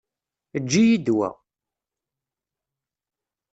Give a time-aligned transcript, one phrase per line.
[0.57, 1.29] Eǧǧ-iyi-d wa.